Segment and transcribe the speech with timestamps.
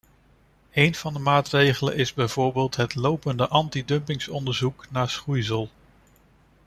[0.73, 5.69] Een van de maatregelen is bijvoorbeeld het lopende antidumpingonderzoek naar schoeisel.